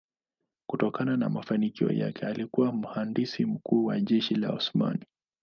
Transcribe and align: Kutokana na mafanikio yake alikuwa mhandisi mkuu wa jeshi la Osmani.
Kutokana 0.69 1.17
na 1.17 1.29
mafanikio 1.29 1.91
yake 1.91 2.25
alikuwa 2.25 2.71
mhandisi 2.73 3.45
mkuu 3.45 3.85
wa 3.85 3.99
jeshi 3.99 4.35
la 4.35 4.49
Osmani. 4.53 5.05